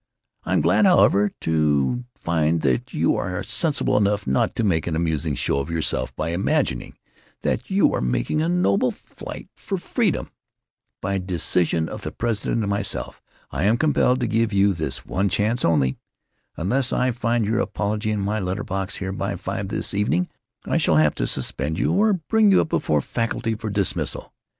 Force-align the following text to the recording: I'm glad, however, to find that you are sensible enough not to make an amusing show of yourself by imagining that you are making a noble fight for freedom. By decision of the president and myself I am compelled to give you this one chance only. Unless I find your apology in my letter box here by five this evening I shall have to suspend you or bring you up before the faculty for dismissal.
I'm 0.45 0.61
glad, 0.61 0.85
however, 0.87 1.29
to 1.41 2.05
find 2.19 2.61
that 2.61 2.91
you 2.91 3.15
are 3.17 3.43
sensible 3.43 3.97
enough 3.97 4.25
not 4.25 4.55
to 4.55 4.63
make 4.63 4.87
an 4.87 4.95
amusing 4.95 5.35
show 5.35 5.59
of 5.59 5.69
yourself 5.69 6.11
by 6.15 6.29
imagining 6.29 6.97
that 7.43 7.69
you 7.69 7.93
are 7.93 8.01
making 8.01 8.41
a 8.41 8.49
noble 8.49 8.89
fight 8.89 9.47
for 9.53 9.77
freedom. 9.77 10.31
By 11.01 11.19
decision 11.19 11.87
of 11.87 12.01
the 12.01 12.11
president 12.11 12.63
and 12.63 12.69
myself 12.71 13.21
I 13.51 13.65
am 13.65 13.77
compelled 13.77 14.19
to 14.21 14.27
give 14.27 14.51
you 14.51 14.73
this 14.73 15.05
one 15.05 15.29
chance 15.29 15.63
only. 15.63 15.97
Unless 16.57 16.91
I 16.91 17.11
find 17.11 17.45
your 17.45 17.59
apology 17.59 18.09
in 18.09 18.21
my 18.21 18.39
letter 18.39 18.63
box 18.63 18.95
here 18.95 19.11
by 19.11 19.35
five 19.35 19.67
this 19.67 19.93
evening 19.93 20.29
I 20.65 20.77
shall 20.77 20.95
have 20.95 21.13
to 21.13 21.27
suspend 21.27 21.77
you 21.77 21.93
or 21.93 22.13
bring 22.13 22.49
you 22.49 22.59
up 22.61 22.69
before 22.69 23.01
the 23.01 23.05
faculty 23.05 23.53
for 23.53 23.69
dismissal. 23.69 24.33